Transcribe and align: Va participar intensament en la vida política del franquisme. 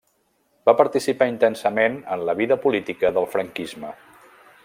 Va 0.69 0.73
participar 0.79 1.27
intensament 1.33 1.99
en 2.17 2.25
la 2.31 2.35
vida 2.41 2.59
política 2.65 3.13
del 3.19 3.31
franquisme. 3.35 3.93